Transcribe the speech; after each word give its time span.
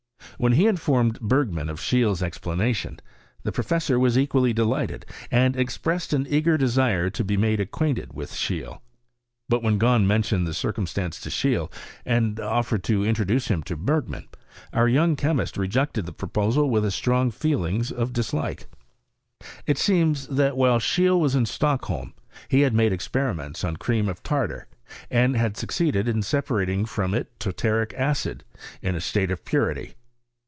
When 0.37 0.53
he 0.53 0.65
in 0.65 0.77
formed 0.77 1.19
Bergman 1.19 1.69
of 1.69 1.79
Scheele's 1.79 2.23
explanation, 2.23 2.97
the 3.43 3.51
proJ 3.51 3.65
fessor 3.65 3.99
was 3.99 4.17
equally 4.17 4.53
delighted, 4.53 5.05
and 5.29 5.55
expressed 5.55 6.13
an 6.13 6.25
eager 6.27 6.57
desire 6.57 7.11
to 7.11 7.23
be 7.23 7.37
made 7.37 7.59
acquainted 7.59 8.09
witn 8.09 8.29
Seheele 8.29 8.71
9 8.71 8.79
but 9.49 9.61
when 9.61 9.77
Gahn 9.77 10.07
mentioned 10.07 10.47
the 10.47 10.55
circumstance 10.55 11.21
tO' 11.21 11.29
Seheele, 11.29 11.71
and 12.07 12.39
offered 12.39 12.83
to 12.85 13.05
introduce 13.05 13.49
him 13.49 13.61
to 13.61 13.77
Ber^any 13.77 14.25
our 14.73 14.87
young 14.87 15.15
chemist 15.15 15.57
rejected 15.57 16.07
the 16.07 16.11
proposal 16.13 16.71
with 16.71 16.85
stroi^ 16.85 17.31
feelings 17.31 17.91
of 17.91 18.11
dislike. 18.11 18.65
It 19.67 19.77
seems, 19.77 20.25
that 20.29 20.57
while 20.57 20.79
Seheele 20.79 21.19
was 21.19 21.35
in 21.35 21.45
Stockholm, 21.45 22.15
I 22.51 22.55
had 22.57 22.73
made 22.73 22.91
experiments 22.93 23.63
on 23.63 23.77
cream 23.77 24.09
of 24.09 24.23
tartar, 24.23 24.67
and 25.11 25.35
had. 25.35 25.55
succeeded 25.55 26.07
in 26.07 26.23
separating 26.23 26.85
from 26.85 27.13
it 27.13 27.37
tartaric 27.39 27.93
acid, 27.93 28.43
in 28.81 28.95
a 28.95 29.01
state 29.01 29.29
of 29.29 29.45
purity. 29.45 29.93